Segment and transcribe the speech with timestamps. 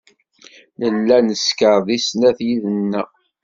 [0.79, 3.09] Nella neskeṛ deg snat yid-neɣ.